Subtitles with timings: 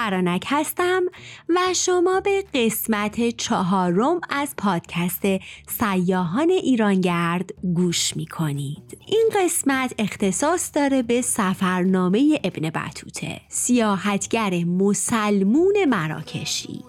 [0.00, 1.02] فرانک هستم
[1.48, 5.22] و شما به قسمت چهارم از پادکست
[5.68, 15.84] سیاهان ایرانگرد گوش می کنید این قسمت اختصاص داره به سفرنامه ابن بطوته سیاحتگر مسلمون
[15.88, 16.84] مراکشی.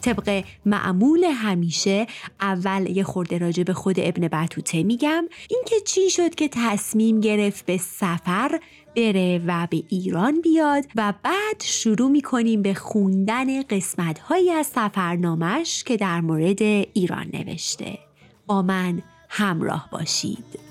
[0.00, 2.06] طبق معمول همیشه
[2.40, 5.24] اول یه خورده راجع به خود ابن بطوته میگم.
[5.50, 8.60] اینکه چی شد که تصمیم گرفت به سفر
[8.96, 15.84] بره و به ایران بیاد و بعد شروع می‌کنیم به خوندن قسمت هایی از سفرنامش
[15.84, 17.98] که در مورد ایران نوشته.
[18.46, 20.69] با من همراه باشید.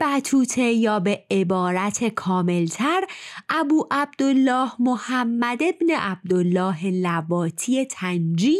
[0.00, 3.00] بطوته یا به عبارت کاملتر
[3.48, 8.58] ابو عبدالله محمد ابن عبدالله لواتی تنجی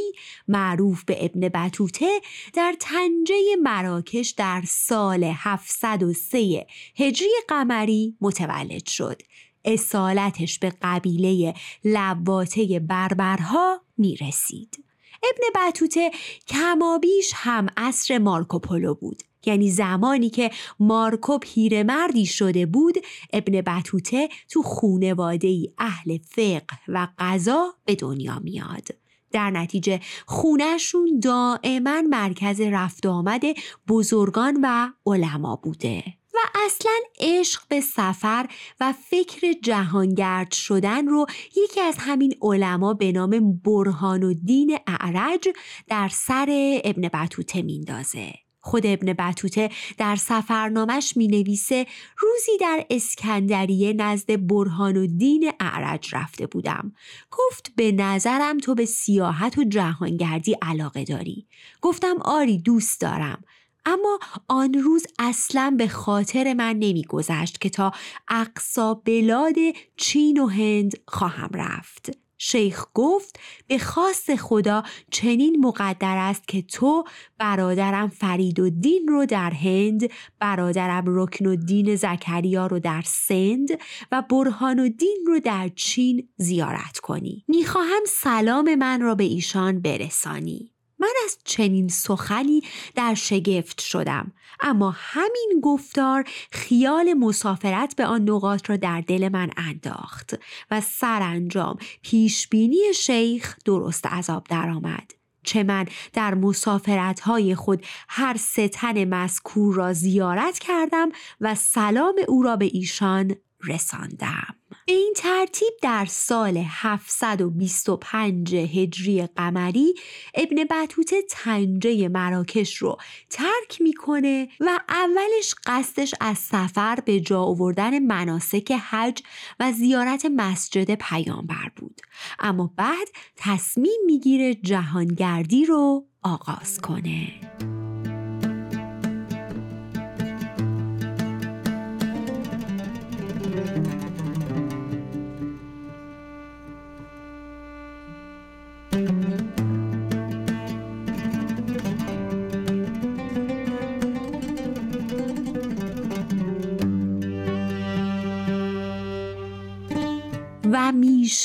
[0.48, 2.20] معروف به ابن بطوته
[2.55, 9.22] در تنجه مراکش در سال 703 هجری قمری متولد شد
[9.65, 14.84] اصالتش به قبیله لواته بربرها می رسید.
[15.22, 16.11] ابن بطوته
[16.48, 22.94] کمابیش هم اصر مارکوپولو بود یعنی زمانی که مارکو پیرمردی شده بود
[23.33, 28.88] ابن بطوته تو خونواده ای اهل فقه و قضا به دنیا میاد.
[29.32, 33.42] در نتیجه خونهشون دائما مرکز رفت آمد
[33.88, 36.04] بزرگان و علما بوده.
[36.34, 38.48] و اصلا عشق به سفر
[38.81, 41.26] و فکر جهانگرد شدن رو
[41.56, 45.48] یکی از همین علما به نام برهان و دین اعرج
[45.88, 51.87] در سر ابن بطوته میندازه خود ابن بطوته در سفرنامش می نویسه
[52.19, 56.93] روزی در اسکندریه نزد برهان و دین اعرج رفته بودم.
[57.31, 61.47] گفت به نظرم تو به سیاحت و جهانگردی علاقه داری.
[61.81, 63.44] گفتم آری دوست دارم.
[63.87, 67.92] اما آن روز اصلا به خاطر من نمیگذشت که تا
[68.28, 69.54] اقصا بلاد
[69.97, 72.10] چین و هند خواهم رفت.
[72.43, 77.05] شیخ گفت به خاص خدا چنین مقدر است که تو
[77.39, 83.69] برادرم فرید و دین رو در هند برادرم رکن و دین زکریا رو در سند
[84.12, 87.45] و برهان و دین رو در چین زیارت کنی.
[87.49, 90.72] می‌خواهم سلام من را به ایشان برسانی.
[91.00, 92.62] من از چنین سخنی
[92.94, 94.33] در شگفت شدم.
[94.61, 100.34] اما همین گفتار خیال مسافرت به آن نقاط را در دل من انداخت
[100.71, 105.12] و سرانجام پیشبینی شیخ درست عذاب درآمد.
[105.43, 111.09] چه من در مسافرت های خود هر ستن مذکور را زیارت کردم
[111.41, 114.54] و سلام او را به ایشان رساندم.
[114.87, 119.94] به این ترتیب در سال 725 هجری قمری
[120.34, 122.97] ابن بطوته تنجه مراکش رو
[123.31, 129.22] ترک می‌کنه و اولش قصدش از سفر به جا آوردن مناسک حج
[129.60, 132.00] و زیارت مسجد پیامبر بود.
[132.38, 137.41] اما بعد تصمیم می‌گیره جهانگردی رو آغاز کنه.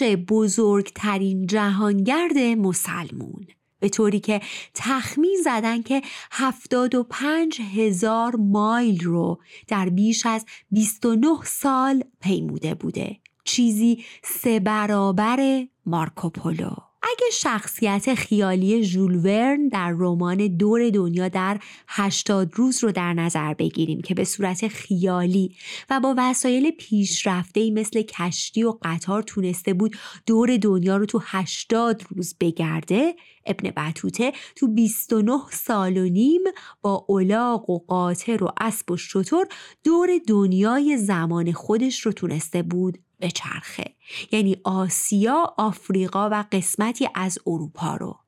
[0.05, 3.47] بزرگترین جهانگرد مسلمون.
[3.79, 4.41] به طوری که
[4.73, 6.01] تخمین زدن که
[6.31, 13.19] 75 هزار مایل رو در بیش از 29 سال پیموده بوده.
[13.43, 16.84] چیزی سه برابر مارکوپولو.
[17.05, 23.53] اگه شخصیت خیالی ژول ورن در رمان دور دنیا در 80 روز رو در نظر
[23.53, 25.55] بگیریم که به صورت خیالی
[25.89, 32.03] و با وسایل پیشرفته مثل کشتی و قطار تونسته بود دور دنیا رو تو 80
[32.09, 33.15] روز بگرده
[33.45, 36.41] ابن بطوته تو 29 سال و نیم
[36.81, 39.47] با اولاق و قاطر و اسب و شطور
[39.83, 42.97] دور دنیای زمان خودش رو تونسته بود.
[43.25, 43.95] به چرخه
[44.31, 48.19] یعنی آسیا، آفریقا و قسمتی از اروپا رو.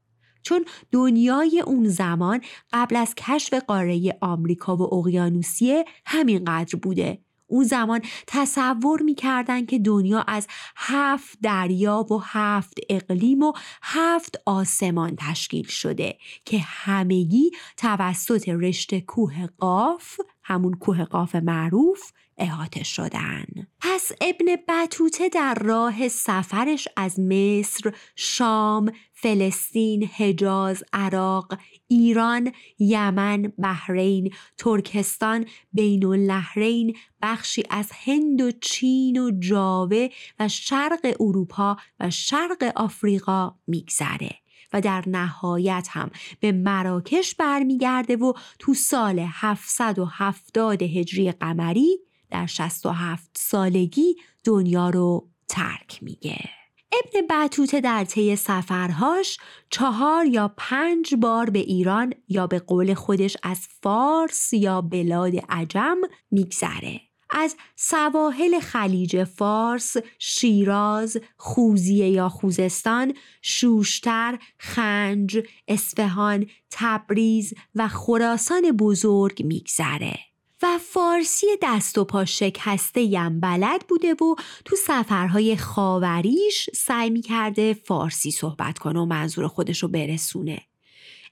[0.43, 2.41] چون دنیای اون زمان
[2.73, 7.21] قبل از کشف قاره آمریکا و اقیانوسیه همینقدر بوده.
[7.47, 15.15] اون زمان تصور می‌کردن که دنیا از هفت دریا و هفت اقلیم و هفت آسمان
[15.19, 23.45] تشکیل شده که همگی توسط رشته کوه قاف همون کوه قاف معروف احاطه شدن
[23.79, 31.57] پس ابن بطوته در راه سفرش از مصر، شام، فلسطین، حجاز، عراق،
[31.87, 40.07] ایران، یمن، بحرین، ترکستان، بین النهرین، بخشی از هند و چین و جاوه
[40.39, 44.31] و شرق اروپا و شرق آفریقا میگذره.
[44.73, 53.29] و در نهایت هم به مراکش برمیگرده و تو سال 770 هجری قمری در 67
[53.37, 56.49] سالگی دنیا رو ترک میگه.
[56.91, 59.37] ابن بطوته در طی سفرهاش
[59.69, 65.97] چهار یا پنج بار به ایران یا به قول خودش از فارس یا بلاد عجم
[66.31, 67.01] میگذره.
[67.29, 79.45] از سواحل خلیج فارس، شیراز، خوزیه یا خوزستان، شوشتر، خنج، اسفهان، تبریز و خراسان بزرگ
[79.45, 80.19] میگذره.
[80.61, 87.73] و فارسی دست و پا شکسته یم بلد بوده و تو سفرهای خاوریش سعی می‌کرده
[87.73, 90.61] فارسی صحبت کنه و منظور خودش رو برسونه.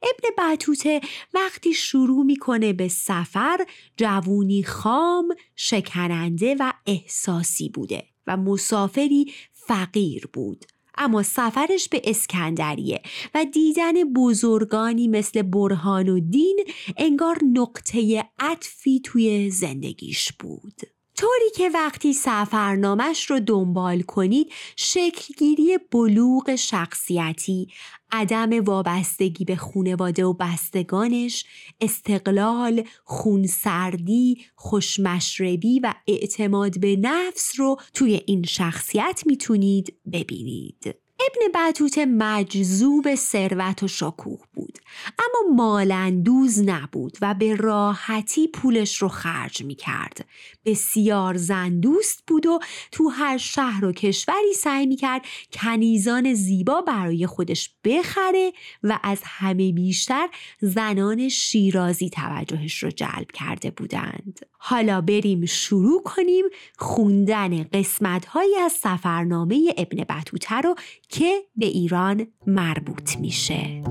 [0.01, 1.01] ابن بطوته
[1.33, 3.65] وقتی شروع می‌کنه به سفر
[3.97, 10.65] جوونی خام، شکننده و احساسی بوده و مسافری فقیر بود.
[10.97, 13.01] اما سفرش به اسکندریه
[13.35, 16.59] و دیدن بزرگانی مثل برهان و دین
[16.97, 20.94] انگار نقطه عطفی توی زندگیش بود.
[21.17, 27.67] طوری که وقتی سفرنامش رو دنبال کنید شکلگیری بلوغ شخصیتی
[28.11, 31.45] عدم وابستگی به خونواده و بستگانش
[31.81, 41.04] استقلال خونسردی خوشمشربی و اعتماد به نفس رو توی این شخصیت می‌تونید ببینید.
[41.25, 49.07] ابن بطوته مجذوب ثروت و شکوه بود اما مالندوز نبود و به راحتی پولش رو
[49.07, 50.25] خرج می کرد.
[50.65, 52.59] بسیار زندوست بود و
[52.91, 55.21] تو هر شهر و کشوری سعی می کرد
[55.53, 58.51] کنیزان زیبا برای خودش بخره
[58.83, 60.29] و از همه بیشتر
[60.59, 64.39] زنان شیرازی توجهش رو جلب کرده بودند.
[64.67, 66.45] حالا بریم شروع کنیم
[66.77, 70.75] خوندن قسمت های از سفرنامه ابن بطوته رو
[71.09, 73.81] که به ایران مربوط میشه.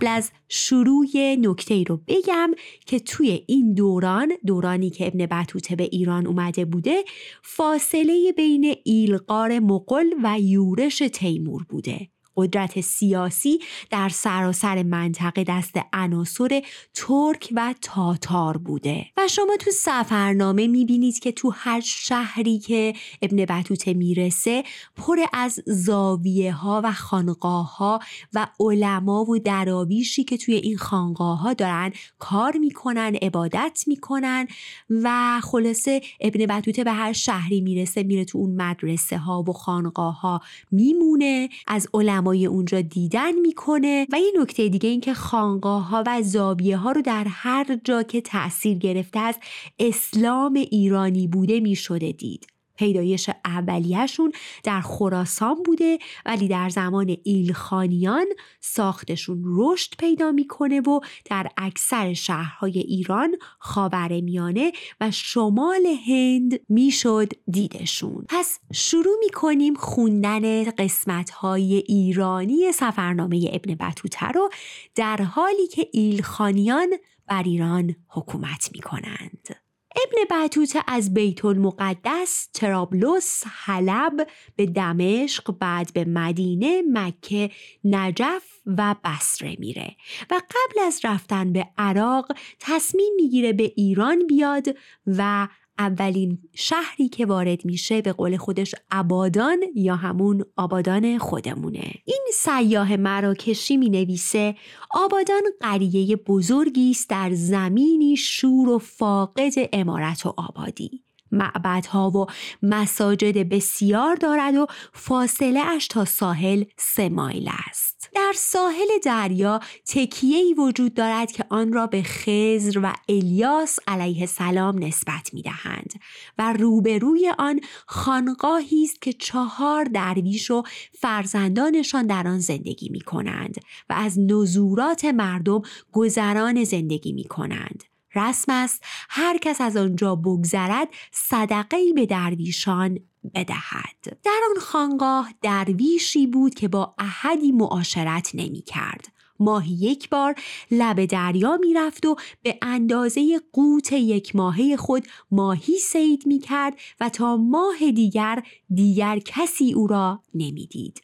[0.00, 1.06] قبل از شروع
[1.38, 2.50] نکته ای رو بگم
[2.86, 7.04] که توی این دوران دورانی که ابن بطوته به ایران اومده بوده
[7.42, 12.08] فاصله بین ایلقار مقل و یورش تیمور بوده.
[12.40, 13.58] قدرت سیاسی
[13.90, 16.62] در سراسر منطقه دست عناصر
[16.94, 19.06] ترک و تاتار بوده.
[19.16, 24.64] و شما تو سفرنامه می‌بینید که تو هر شهری که ابن بطوته می‌رسه
[24.96, 28.00] پر از زاویه ها و خانقاه ها
[28.34, 34.46] و علما و دراویشی که توی این خانقاه ها دارن کار می‌کنن عبادت می‌کنن
[34.90, 40.20] و خلاصه ابن بطوته به هر شهری می‌رسه میره تو اون مدرسه ها و خانقاه
[40.20, 41.48] ها میمونه.
[41.66, 46.76] از علما اونجا دیدن می‌کنه و یه نکته دیگه این که خانقاه ها و زاویه
[46.76, 49.38] ها رو در هر جا که تاثیر گرفته از
[49.78, 52.46] اسلام ایرانی بوده می‌شده دید.
[52.80, 54.32] پیدایش اولیهشون
[54.64, 58.26] در خراسان بوده ولی در زمان ایلخانیان
[58.60, 68.24] ساختشون رشد پیدا می‌کنه و در اکثر شهرهای ایران خاورمیانه و شمال هند می‌شد دیدشون.
[68.28, 74.50] پس شروع می‌کنیم خوندن قسمت های ایرانی سفرنامه ابن بطوته رو
[74.94, 76.88] در حالی که ایلخانیان
[77.26, 79.69] بر ایران حکومت می‌کنند.
[80.04, 87.50] ابن بطوته از بیت المقدس، ترابلس، حلب به دمشق، بعد به مدینه، مکه،
[87.84, 89.96] نجف و بسره میره
[90.30, 94.76] و قبل از رفتن به عراق تصمیم می‌گیره به ایران بیاد
[95.06, 95.48] و
[95.80, 102.96] اولین شهری که وارد میشه به قول خودش آبادان یا همون آبادان خودمونه این سیاه
[102.96, 104.54] مراکشی می نویسه
[104.90, 112.26] آبادان قریه بزرگی است در زمینی شور و فاقد امارت و آبادی معبدها و
[112.62, 117.99] مساجد بسیار دارد و فاصله اش تا ساحل سه مایل است.
[118.14, 124.84] در ساحل دریا تکیهی وجود دارد که آن را به خزر و الیاس علیه السلام
[124.84, 125.92] نسبت می دهند
[126.38, 130.62] و روبروی آن خانقاهی است که چهار درویش و
[130.98, 133.54] فرزندانشان در آن زندگی می کنند
[133.90, 135.62] و از نزورات مردم
[135.92, 137.84] گذران زندگی می کنند.
[138.14, 142.98] رسم است هر کس از آنجا بگذرد صدقه به درویشان
[143.34, 144.18] بدهد.
[144.24, 149.06] در آن خانقاه درویشی بود که با احدی معاشرت نمی کرد
[149.40, 150.34] ماهی یک بار
[150.70, 156.78] لب دریا می رفت و به اندازه قوت یک ماهه خود ماهی سید می کرد
[157.00, 158.42] و تا ماه دیگر
[158.74, 161.02] دیگر کسی او را نمی دید.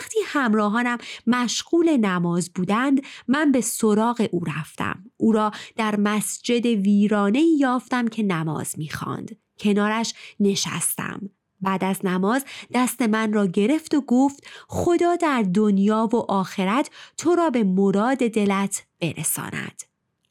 [0.00, 5.04] وقتی همراهانم مشغول نماز بودند من به سراغ او رفتم.
[5.16, 9.36] او را در مسجد ویرانه یافتم که نماز می‌خواند.
[9.58, 11.30] کنارش نشستم.
[11.62, 17.34] بعد از نماز دست من را گرفت و گفت خدا در دنیا و آخرت تو
[17.34, 19.82] را به مراد دلت برساند.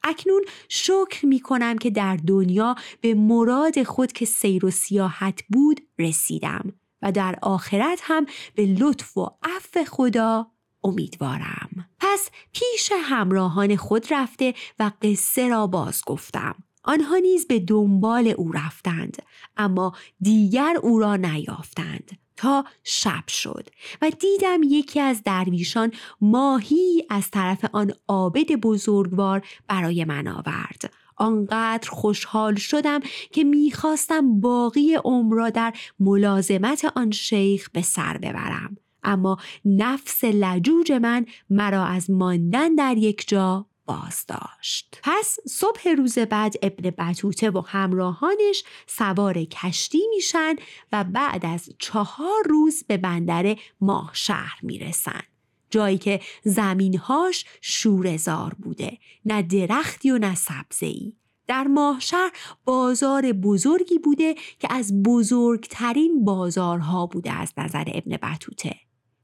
[0.04, 5.82] اکنون شکر می کنم که در دنیا به مراد خود که سیر و سیاحت بود
[6.00, 10.48] رسیدم و در آخرت هم به لطف و عفو خدا
[10.84, 11.90] امیدوارم.
[12.00, 18.52] پس پیش همراهان خود رفته و قصه را باز گفتم آنها نیز به دنبال او
[18.52, 19.18] رفتند
[19.58, 23.70] اما دیگر او را نیافتند تا شب شد
[24.02, 30.94] و دیدم یکی از درویشان ماهی از طرف آن عابد بزرگوار برای من آورد.
[31.16, 33.00] آنقدر خوشحال شدم
[33.32, 40.92] که می‌خواستم باقی عمر را در ملازمت آن شیخ به سر ببرم اما نفس لجوج
[40.92, 45.00] من مرا از ماندن در یک جا باز داشت.
[45.04, 50.56] پس صبح روز بعد ابن بطوته و همراهانش سوار کشتی میشن
[50.92, 55.22] و بعد از چهار روز به بندر ماه شهر می‌رسن.
[55.70, 61.14] جایی که زمینهاش شورزار بوده نه درختی و نه سبزه‌ای
[61.48, 62.32] در ماهشهر
[62.66, 68.76] بازار بزرگی بوده که از بزرگترین بازارها بوده از نظر ابن بطوته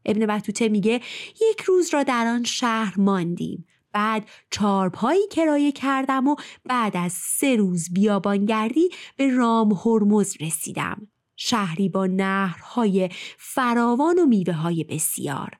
[0.05, 1.01] ابن بطوته میگه
[1.51, 7.56] یک روز را در آن شهر ماندیم بعد چارپایی کرایه کردم و بعد از سه
[7.56, 11.08] روز بیابانگردی به رام هرمز رسیدم.
[11.36, 15.51] شهری با نهرهای فراوان و میوه های بسیار.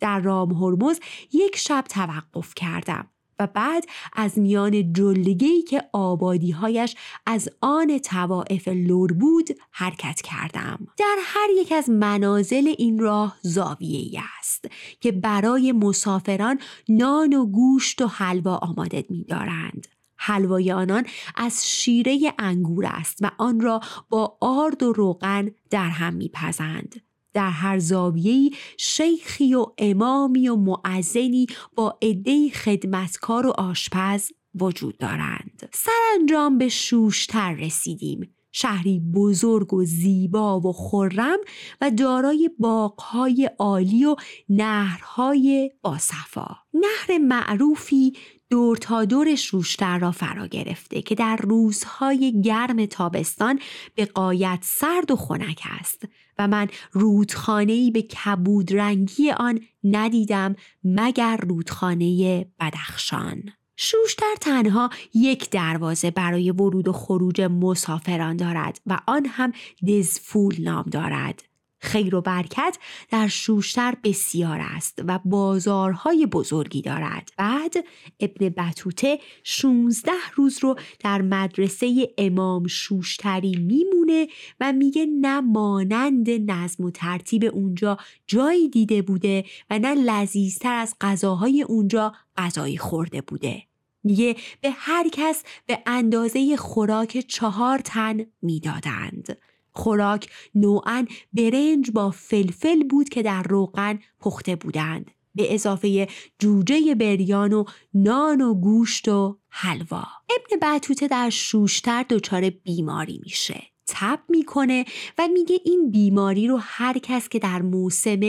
[0.00, 1.00] در رام هرمز
[1.32, 3.13] یک شب توقف کردم.
[3.38, 11.16] و بعد از میان جلگهی که آبادیهایش از آن توائف لور بود حرکت کردم در
[11.24, 14.64] هر یک از منازل این راه زاویه است
[15.00, 19.86] که برای مسافران نان و گوشت و حلوا آماده می دارند.
[20.16, 26.14] حلوای آنان از شیره انگور است و آن را با آرد و روغن در هم
[26.14, 27.03] میپزند
[27.34, 35.68] در هر زاویه‌ای شیخی و امامی و معزنی با عدهای خدمتکار و آشپز وجود دارند.
[35.72, 38.34] سرانجام به شوشتر رسیدیم.
[38.56, 41.38] شهری بزرگ و زیبا و خرم
[41.80, 44.16] و دارای باغهای عالی و
[44.48, 48.12] نهرهای باصفا نهر معروفی
[48.50, 53.58] دور تا دور شوشتر را فرا گرفته که در روزهای گرم تابستان
[53.94, 56.04] به قایت سرد و خنک است.
[56.38, 63.42] و من رودخانه‌ای به کبود رنگی آن ندیدم مگر رودخانه بدخشان.
[63.76, 69.52] شوشتر تنها یک دروازه برای ورود و خروج مسافران دارد و آن هم
[69.88, 71.53] دزفول نام دارد.
[71.84, 72.78] خیر و برکت
[73.10, 77.32] در شوشتر بسیار است و بازارهای بزرگی دارد.
[77.36, 77.74] بعد
[78.20, 84.26] ابن بطوته 16 روز رو در مدرسه امام شوشتری میمونه
[84.60, 90.94] و میگه نه مانند نظم و ترتیب اونجا جایی دیده بوده و نه لذیذتر از
[91.00, 93.62] غذاهای اونجا غذایی خورده بوده.
[94.04, 99.36] میگه به هر کس به اندازه خوراک چهار تن می‌دادند.
[99.74, 105.10] خوراک نوعا برنج با فلفل بود که در روغن پخته بودند.
[105.34, 107.64] به اضافه جوجه بریان و
[107.94, 110.04] نان و گوشت و حلوا.
[110.30, 113.62] ابن بطوته در شوشتر دچار بیماری میشه.
[113.86, 114.84] تب می‌کنه
[115.18, 118.20] و میگه این بیماری رو هر کس که در موسم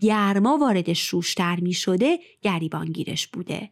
[0.00, 3.70] گرما وارد شوشتر می‌شده گریبانگیرش بوده.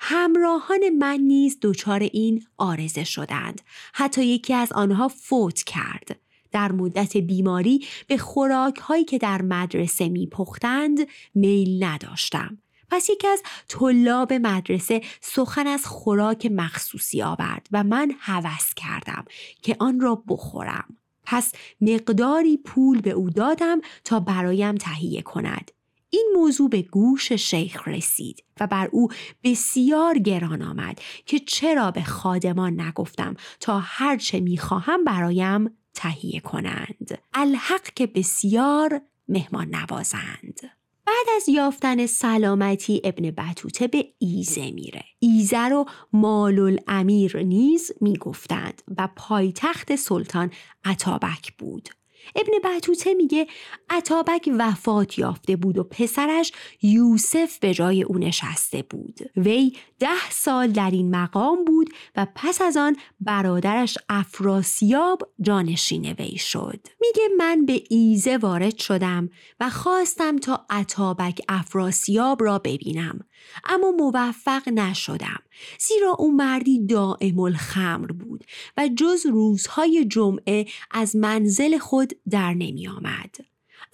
[0.00, 3.60] همراهان من نیز دچار این آرزه شدند.
[3.92, 6.20] حتی یکی از آنها فوت کرد.
[6.54, 10.98] در مدت بیماری به خوراک هایی که در مدرسه می پختند
[11.34, 12.58] میل نداشتم.
[12.90, 19.24] پس یکی از طلاب مدرسه سخن از خوراک مخصوصی آورد و من هوس کردم
[19.62, 20.96] که آن را بخورم.
[21.26, 25.70] پس مقداری پول به او دادم تا برایم تهیه کند
[26.10, 29.08] این موضوع به گوش شیخ رسید و بر او
[29.44, 37.18] بسیار گران آمد که چرا به خادمان نگفتم تا هرچه می‌خواهم برایم تهیه کنند.
[37.34, 40.60] الحق که بسیار مهمان نوازند
[41.06, 45.04] بعد از یافتن سلامتی ابن بطوته به ایزه میره.
[45.18, 50.50] ایزه رو مال الامیر نیز می‌گفتند و پایتخت سلطان
[50.84, 51.88] عطابک بود.
[52.36, 53.46] ابن بطوته میگه
[53.90, 56.52] عطابک وفات یافته بود و پسرش
[56.82, 59.20] یوسف به جای او نشسته بود.
[59.36, 66.38] وی ده سال در این مقام بود و پس از آن برادرش افراسیاب جانشین وی
[66.38, 66.80] شد.
[67.00, 73.20] میگه من به ایزه وارد شدم و خواستم تا عطابک افراسیاب را ببینم.
[73.64, 75.42] اما موفق نشدم
[75.78, 78.44] زیرا او مردی دائم الخمر بود
[78.76, 83.36] و جز روزهای جمعه از منزل خود در نمی آمد.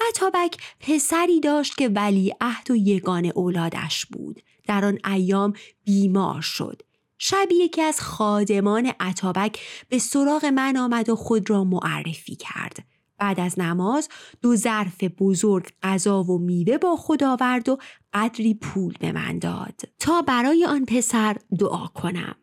[0.09, 4.43] عطابک پسری داشت که ولی عهد و یگان اولادش بود.
[4.67, 5.53] در آن ایام
[5.85, 6.83] بیمار شد.
[7.19, 12.90] شبی یکی از خادمان عطابک به سراغ من آمد و خود را معرفی کرد.
[13.21, 14.09] بعد از نماز
[14.43, 17.79] دو ظرف بزرگ غذا و میوه با خود آورد و
[18.13, 19.81] قدری پول به من داد.
[19.99, 22.35] تا برای آن پسر دعا کنم.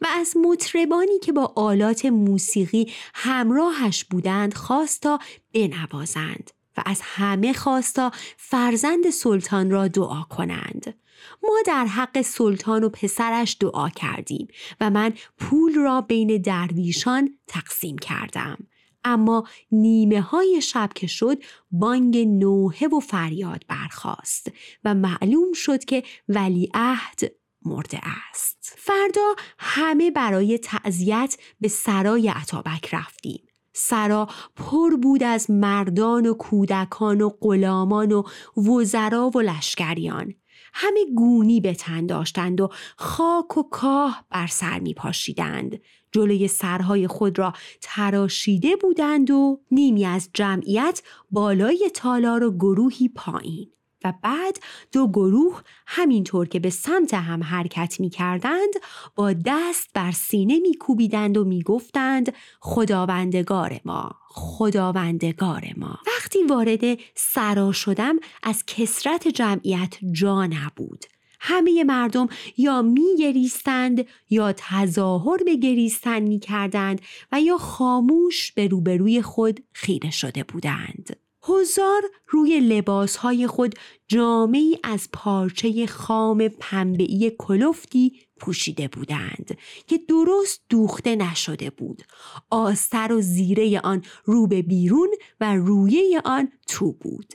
[0.00, 5.18] و از مطربانی که با آلات موسیقی همراهش بودند خواست تا
[5.54, 10.94] بنوازند و از همه خواستا فرزند سلطان را دعا کنند.
[11.42, 14.48] ما در حق سلطان و پسرش دعا کردیم
[14.80, 18.58] و من پول را بین درویشان تقسیم کردم.
[19.06, 21.38] اما نیمه های شب که شد
[21.70, 24.50] بانگ نوحه و فریاد برخاست
[24.84, 27.32] و معلوم شد که ولیعهد
[27.62, 28.74] مرده است.
[28.78, 33.42] فردا همه برای تعذیت به سرای عطابک رفتیم.
[33.72, 38.22] سرا پر بود از مردان و کودکان و غلامان و
[38.56, 40.34] وزرا و لشکریان.
[40.74, 45.80] همه گونی به تن داشتند و خاک و کاه بر سر می پاشیدند.
[46.12, 53.68] جلوی سرهای خود را تراشیده بودند و نیمی از جمعیت بالای تالار و گروهی پایین.
[54.06, 54.58] و بعد
[54.92, 58.74] دو گروه همینطور که به سمت هم حرکت می کردند
[59.14, 66.98] با دست بر سینه می کوبیدند و می گفتند خداوندگار ما خداوندگار ما وقتی وارد
[67.14, 71.04] سرا شدم از کسرت جمعیت جا نبود
[71.48, 77.00] همه مردم یا می گریستند یا تظاهر به گریستن می کردند
[77.32, 81.16] و یا خاموش به روبروی خود خیره شده بودند.
[81.48, 83.74] هزار روی لباسهای خود
[84.08, 92.02] جامعی از پارچه خام پنبه‌ای کلفتی پوشیده بودند که درست دوخته نشده بود
[92.50, 95.08] آستر و زیره آن رو به بیرون
[95.40, 97.34] و رویه آن تو بود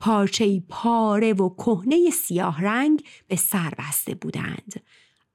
[0.00, 4.82] پارچه پاره و کهنه سیاه رنگ به سر بسته بودند.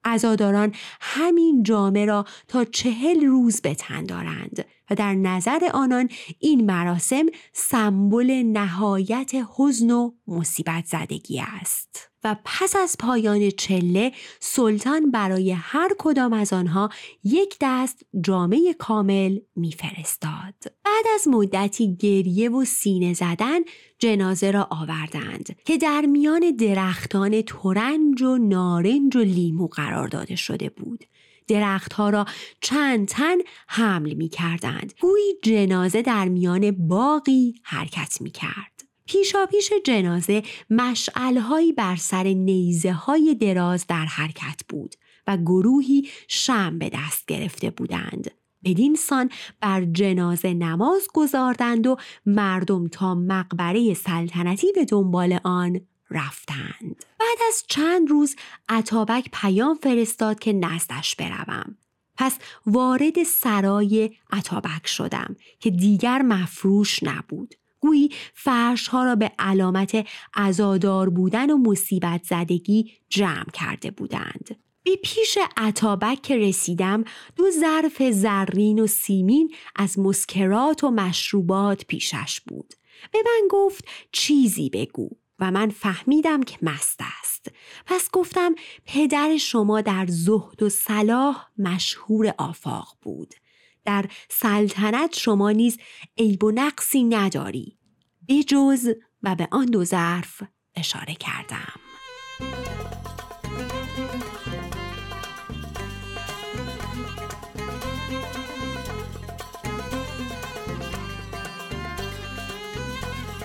[0.05, 6.65] عزاداران همین جامه را تا چهل روز به تن دارند و در نظر آنان این
[6.65, 12.14] مراسم سمبل نهایت حزن و مصیبت زدگی است.
[12.25, 16.89] و پس از پایان چله سلطان برای هر کدام از آنها
[17.23, 23.59] یک دست جامعه کامل میفرستاد بعد از مدتی گریه و سینه زدن
[23.99, 30.69] جنازه را آوردند که در میان درختان ترنج و نارنج و لیمو قرار داده شده
[30.69, 31.05] بود
[31.47, 32.25] درختها را
[32.61, 34.93] چند تن حمل می کردند.
[35.01, 38.74] گویی جنازه در میان باقی حرکت می کرد.
[39.05, 44.95] پیشا پیش جنازه مشعلهایی بر سر نیزه های دراز در حرکت بود
[45.27, 48.31] و گروهی شم به دست گرفته بودند.
[48.63, 49.29] بدین سان
[49.61, 57.05] بر جنازه نماز گذاردند و مردم تا مقبره سلطنتی به دنبال آن رفتند.
[57.19, 58.35] بعد از چند روز
[58.69, 61.77] عطابک پیام فرستاد که نزدش بروم.
[62.17, 67.55] پس وارد سرای عطابک شدم که دیگر مفروش نبود.
[67.85, 74.55] گویی فرش ها را به علامت ازادار بودن و مصیبت زدگی جمع کرده بودند.
[74.83, 77.03] به پیش عطابک که رسیدم
[77.35, 82.73] دو ظرف زرین و سیمین از مسکرات و مشروبات پیشش بود.
[83.11, 85.09] به من گفت چیزی بگو.
[85.39, 87.51] و من فهمیدم که مست است
[87.85, 93.33] پس گفتم پدر شما در زهد و صلاح مشهور آفاق بود
[93.85, 95.77] در سلطنت شما نیز
[96.17, 97.77] عیب و نقصی نداری.
[98.29, 98.89] بجز
[99.23, 100.43] و به آن دو ظرف
[100.75, 101.73] اشاره کردم.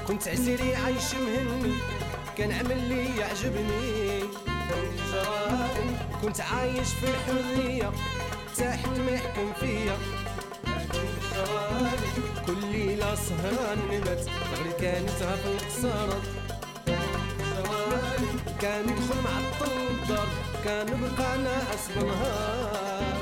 [0.09, 1.75] كنت عزيري عايش مهني
[2.37, 4.21] كان عمل لي يعجبني.
[6.23, 7.93] كنت عايش في الحرية.
[8.59, 9.97] تحت يحكم فيا.
[12.47, 14.29] كل ليلة سهران نبت
[14.65, 16.23] غير كانت في القصارات
[18.61, 20.29] كان يدخل مع الطلب
[20.65, 23.21] كان بقى ناس بالنهار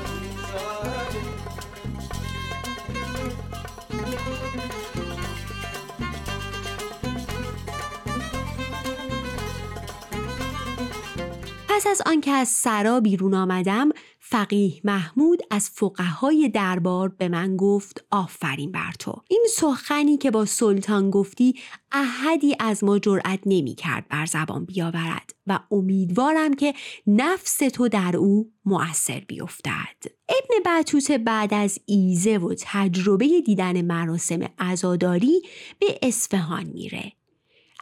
[11.69, 13.89] پس از آنکه از سرا بیرون آمدم
[14.31, 19.21] فقیه محمود از فقهای دربار به من گفت آفرین بر تو.
[19.27, 21.55] این سخنی که با سلطان گفتی
[21.91, 26.73] احدی از ما جرأت نمی کرد بر زبان بیاورد و امیدوارم که
[27.07, 29.97] نفس تو در او مؤثر بیفتد.
[30.29, 35.41] ابن بطوته بعد از ایزه و تجربه دیدن مراسم عزاداری
[35.79, 37.18] به اصفهان میره.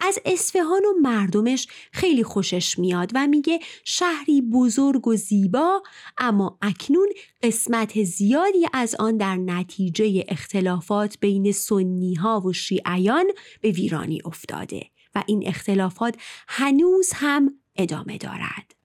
[0.01, 5.83] از اصفهان و مردمش خیلی خوشش میاد و میگه شهری بزرگ و زیبا
[6.17, 7.07] اما اکنون
[7.43, 13.25] قسمت زیادی از آن در نتیجه اختلافات بین سنی ها و شیعیان
[13.61, 14.81] به ویرانی افتاده
[15.15, 16.15] و این اختلافات
[16.47, 18.75] هنوز هم ادامه دارد.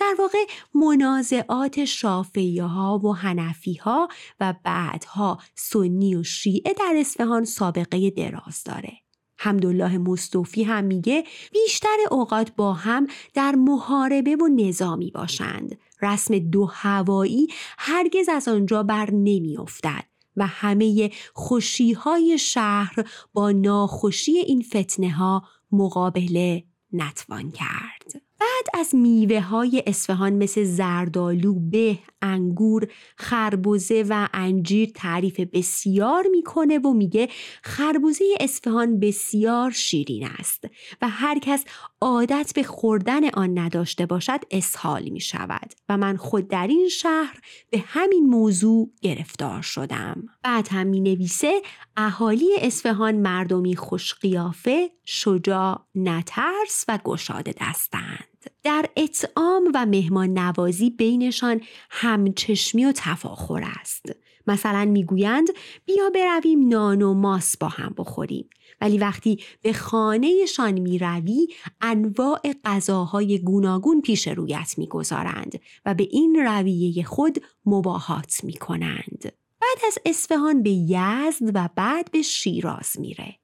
[0.00, 0.38] در واقع
[0.74, 4.08] منازعات شافعی ها و هنفی ها
[4.40, 9.05] و بعدها سنی و شیعه در اصفهان سابقه دراز داره.
[9.38, 15.78] حمدالله مصطفی هم میگه بیشتر اوقات با هم در محاربه و نظامی باشند.
[16.02, 17.46] رسم دو هوایی
[17.78, 20.04] هرگز از آنجا بر نمی افتد
[20.36, 22.94] و همه خوشی های شهر
[23.32, 28.22] با ناخوشی این فتنه ها مقابله نتوان کرد.
[28.40, 36.78] بعد از میوه های اصفهان مثل زردالو، به، انگور، خربوزه و انجیر تعریف بسیار می‌کنه
[36.78, 37.28] و میگه
[37.62, 40.64] خربوزه اصفهان بسیار شیرین است
[41.02, 41.64] و هر کس
[42.00, 47.40] عادت به خوردن آن نداشته باشد اسهال می شود و من خود در این شهر
[47.70, 50.26] به همین موضوع گرفتار شدم.
[50.42, 51.62] بعد هم می نویسه
[51.96, 58.35] اهالی اصفهان مردمی خوشقیافه، شجاع، نترس و گشاده دستند.
[58.66, 64.06] در اطعام و مهمان نوازی بینشان همچشمی و تفاخر است.
[64.46, 65.48] مثلا می‌گویند
[65.84, 68.50] بیا برویم نان و ماس با هم بخوریم.
[68.80, 71.48] ولی وقتی به خانهشان می‌روی
[71.80, 79.32] انواع غذاهای گوناگون پیش رویت می‌گذارند و به این رویه خود مباهات می‌کنند.
[79.60, 83.36] بعد از اصفهان به یزد و بعد به شیراز میره.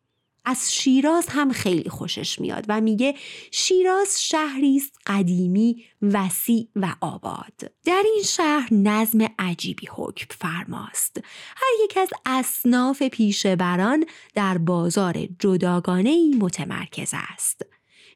[0.45, 3.15] از شیراز هم خیلی خوشش میاد و میگه
[3.51, 7.73] شیراز شهری است قدیمی وسیع و آباد.
[7.85, 11.21] در این شهر نظم عجیبی حکم فرماست.
[11.57, 17.67] هر یک از اصناف پیشبران در بازار جداگانه متمرکز است.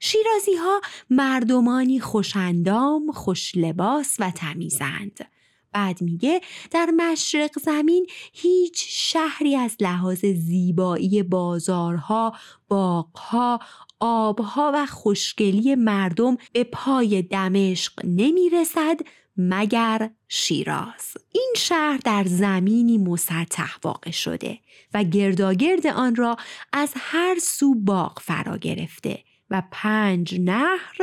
[0.00, 5.35] شیرازی ها مردمانی خوشندام، خوش لباس و تمیزند.
[5.76, 12.36] بعد میگه در مشرق زمین هیچ شهری از لحاظ زیبایی بازارها،
[12.68, 13.60] باغها،
[14.00, 19.00] آبها و خوشگلی مردم به پای دمشق نمی‌رسد
[19.36, 21.16] مگر شیراز.
[21.32, 24.58] این شهر در زمینی مسطح واقع شده
[24.94, 26.36] و گرداگرد آن را
[26.72, 29.18] از هر سو باغ فرا گرفته
[29.50, 30.96] و پنج نهر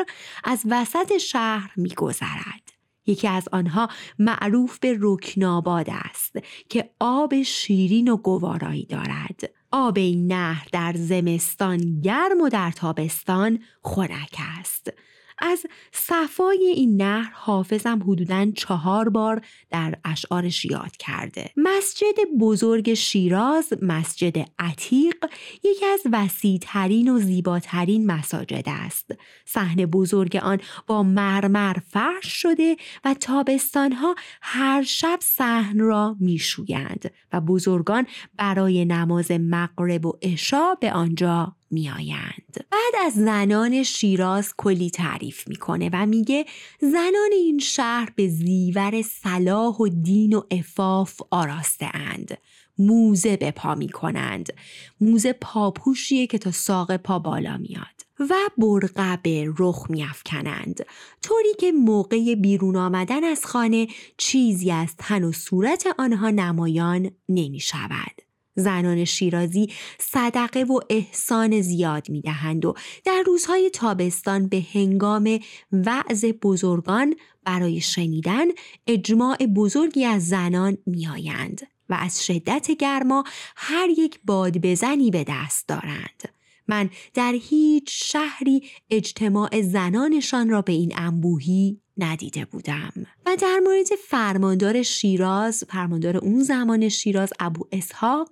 [0.43, 2.62] از وسط شهر میگذرد.
[3.05, 3.89] یکی از آنها
[4.19, 6.37] معروف به رکناباد است
[6.69, 9.49] که آب شیرین و گوارایی دارد.
[9.71, 14.93] آب این نهر در زمستان گرم و در تابستان خنک است.
[15.43, 21.51] از صفای این نهر حافظم حدوداً چهار بار در اشعارش یاد کرده.
[21.57, 25.15] مسجد بزرگ شیراز مسجد عتیق
[25.63, 29.11] یکی از وسیعترین و زیباترین مساجد است.
[29.45, 32.75] صحن بزرگ آن با مرمر فرش شده
[33.05, 40.91] و تابستانها هر شب صحن را میشویند و بزرگان برای نماز مغرب و عشا به
[40.91, 46.45] آنجا میآیند بعد از زنان شیراز کلی تعریف می‌کنه و میگه
[46.81, 52.37] زنان این شهر به زیور صلاح و دین و افاف آراسته اند
[52.77, 54.53] موزه به پا می کنند.
[55.01, 60.85] موزه پاپوشیه که تا ساق پا بالا میاد و برقه به رخ میافکنند
[61.21, 67.59] طوری که موقع بیرون آمدن از خانه چیزی از تن و صورت آنها نمایان نمی
[67.59, 68.32] شود.
[68.55, 72.73] زنان شیرازی صدقه و احسان زیاد می دهند و
[73.05, 75.39] در روزهای تابستان به هنگام
[75.71, 78.45] وعظ بزرگان برای شنیدن
[78.87, 83.23] اجماع بزرگی از زنان می آیند و از شدت گرما
[83.55, 86.23] هر یک باد بزنی به دست دارند.
[86.67, 92.93] من در هیچ شهری اجتماع زنانشان را به این انبوهی ندیده بودم.
[93.25, 98.29] و در مورد فرماندار شیراز فرماندار اون زمان شیراز ابو اسحاق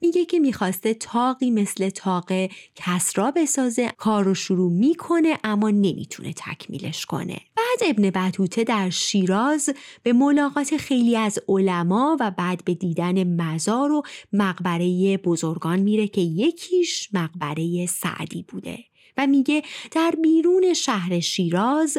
[0.00, 2.32] میگه که می‌خواسته تاقی مثل تاق
[2.74, 7.40] کسرا بسازه کار رو شروع می‌کنه اما نمی‌تونه تکمیلش کنه.
[7.56, 9.70] بعد ابن بطوته در شیراز
[10.02, 16.20] به ملاقات خیلی از علما و بعد به دیدن مزار و مقبره بزرگان میره که
[16.20, 18.78] یکیش مقبره سعدی بوده.
[19.16, 21.98] و میگه در بیرون شهر شیراز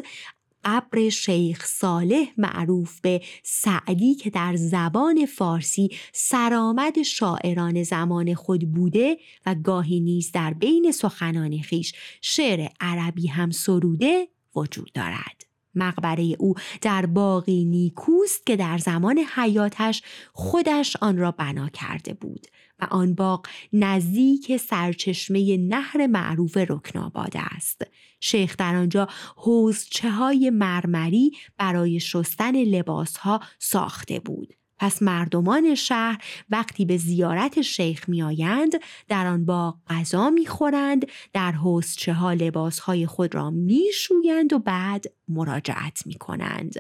[0.66, 9.18] قبر شیخ صالح معروف به سعدی که در زبان فارسی سرآمد شاعران زمان خود بوده
[9.46, 15.44] و گاهی نیز در بین سخنان خیش شعر عربی هم سروده وجود دارد.
[15.76, 20.02] مقبره او در باقی نیکوست که در زمان حیاتش
[20.34, 22.48] خودش آن را بنا کرده بود
[22.80, 27.82] و آن باغ نزدیک سرچشمه نهر معروف رکناباد است.
[28.20, 29.08] شیخ در آنجا
[29.38, 34.54] حوزچه های مرمری برای شستن لباس ها ساخته بود.
[34.84, 38.72] پس مردمان شهر وقتی به زیارت شیخ میآیند
[39.08, 45.06] در آن باغ غذا می‌خورند در حوزچه ها لباس های خود را میشویند و بعد
[45.28, 46.76] مراجعت می کنند.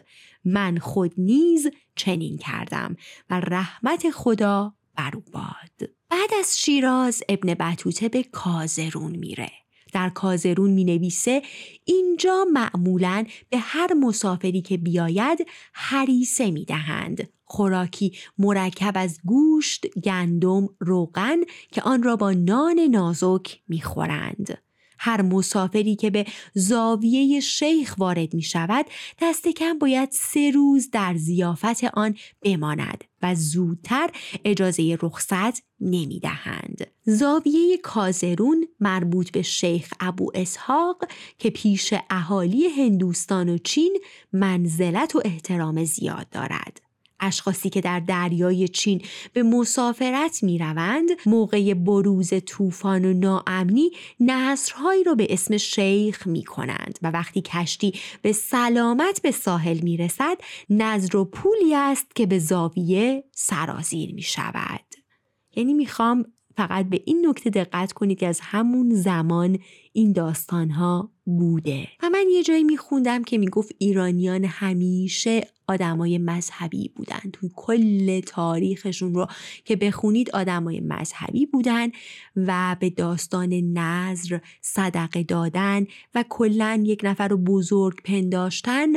[0.45, 2.95] من خود نیز چنین کردم
[3.29, 9.51] و رحمت خدا بر باد بعد از شیراز ابن بطوته به کازرون میره
[9.93, 11.41] در کازرون می نویسه
[11.86, 17.29] اینجا معمولا به هر مسافری که بیاید حریسه می دهند.
[17.45, 21.38] خوراکی مرکب از گوشت، گندم، روغن
[21.71, 24.58] که آن را با نان نازک می خورند.
[25.05, 28.85] هر مسافری که به زاویه شیخ وارد می شود
[29.21, 34.09] دست کم باید سه روز در زیافت آن بماند و زودتر
[34.45, 36.87] اجازه رخصت نمی دهند.
[37.05, 41.03] زاویه کازرون مربوط به شیخ ابو اسحاق
[41.37, 43.99] که پیش اهالی هندوستان و چین
[44.33, 46.81] منزلت و احترام زیاد دارد.
[47.23, 49.01] اشخاصی که در دریای چین
[49.33, 56.43] به مسافرت می روند موقع بروز طوفان و ناامنی نصرهایی را به اسم شیخ می
[56.43, 60.38] کنند و وقتی کشتی به سلامت به ساحل می رسد
[60.69, 64.86] نظر و پولی است که به زاویه سرازیر می شود.
[65.55, 66.25] یعنی می‌خوام
[66.57, 69.59] فقط به این نکته دقت کنید که از همون زمان
[69.93, 71.87] این داستان ها بوده.
[72.03, 77.19] و من یه جایی میخوندم که می‌گفت ایرانیان همیشه آدمای مذهبی بودن.
[77.33, 79.27] توی کل تاریخشون رو
[79.65, 81.87] که بخونید آدمای مذهبی بودن
[82.35, 85.85] و به داستان نظر صدقه دادن
[86.15, 88.87] و کلا یک نفر رو بزرگ پنداشتن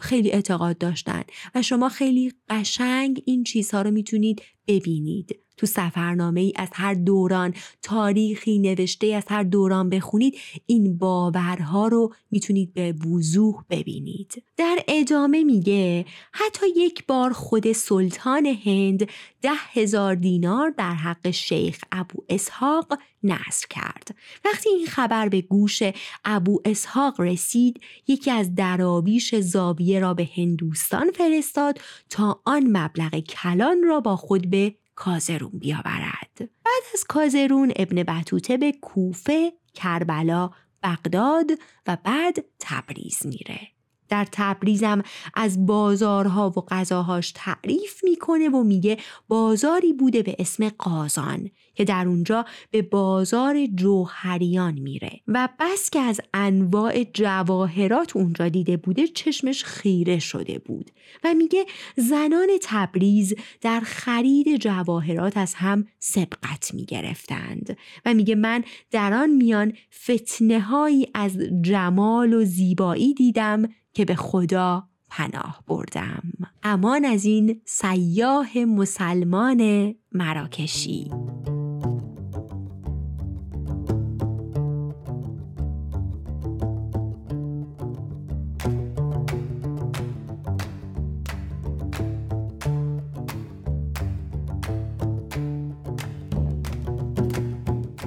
[0.00, 1.22] خیلی اعتقاد داشتن.
[1.54, 5.38] و شما خیلی قشنگ این چیزها رو می‌تونید ببینید.
[5.62, 12.14] تو سفرنامه ای از هر دوران تاریخی نوشته از هر دوران بخونید این باورها رو
[12.30, 14.42] می‌تونید به وضوح ببینید.
[14.56, 19.08] در ادامه میگه حتی یک بار خود سلطان هند
[19.42, 24.14] ده هزار دینار در حق شیخ ابو اسحاق نصر کرد.
[24.44, 25.82] وقتی این خبر به گوش
[26.24, 33.82] ابو اسحاق رسید یکی از درابیش زاویه را به هندوستان فرستاد تا آن مبلغ کلان
[33.82, 36.38] را با خود به کازرون بیاورد.
[36.38, 40.50] بعد از کازرون ابن بطوته به کوفه کربلا
[40.82, 41.50] بغداد
[41.86, 43.60] و بعد تبریز میره.
[44.12, 45.02] در تبریزم
[45.34, 48.98] از بازارها و غذاهاش تعریف می‌کنه و میگه
[49.28, 55.20] بازاری بوده به اسم قازان که در اونجا به بازار جوهریان میره.
[55.28, 60.90] و بس که از انواع جواهرات اونجا دیده بوده چشمش خیره شده بود.
[61.24, 67.76] و میگه زنان تبریز در خرید جواهرات از هم سبقت می‌گرفتند.
[68.04, 69.72] و میگه من در آن میان
[70.04, 76.22] فتنه هایی از جمال و زیبایی دیدم که به خدا پناه بردم.
[76.62, 81.10] امان از این سیاه مسلمان مراکشی.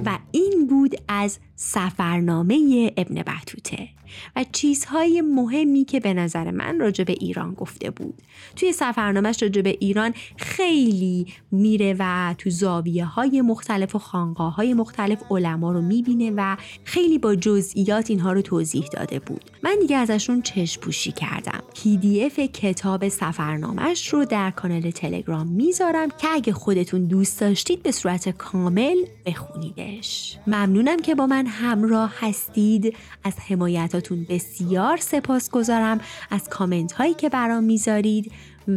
[0.04, 3.88] و این بود از سفرنامه ابن بطوته
[4.36, 8.22] و چیزهای مهمی که به نظر من راجع به ایران گفته بود.
[8.56, 14.74] توی سفرنامهش راجع به ایران خیلی میره و تو زاویه های مختلف و خانقاه های
[14.74, 19.50] مختلف علما رو می‌بینه و خیلی با جزئیات اینها رو توضیح داده بود.
[19.62, 21.62] من دیگه ازشون چشم پوشی کردم.
[22.26, 28.28] اف کتاب سفرنامهش رو در کانال تلگرام می‌ذارم که اگه خودتون دوست داشتید به صورت
[28.28, 30.38] کامل بخونیدش.
[30.46, 32.96] ممنونم که با من همراه هستید.
[33.24, 33.34] از
[34.06, 38.32] ازتون بسیار سپاسگزارم از کامنت هایی که برام می‌ذارید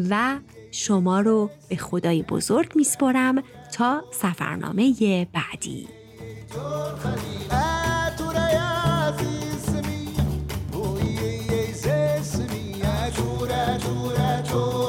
[0.10, 0.38] و
[0.72, 5.88] شما رو به خدای بزرگ میسپرم تا سفرنامه بعدی.
[14.52, 14.89] Oh